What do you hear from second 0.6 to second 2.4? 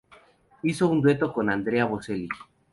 Hizo un dueto con Andrea Bocelli.